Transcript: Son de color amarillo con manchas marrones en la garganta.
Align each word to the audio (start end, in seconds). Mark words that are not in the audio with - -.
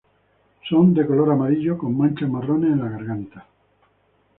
Son 0.67 0.95
de 0.95 1.05
color 1.05 1.29
amarillo 1.31 1.77
con 1.77 1.95
manchas 1.95 2.27
marrones 2.27 2.71
en 2.71 2.79
la 2.79 2.89
garganta. 2.89 3.45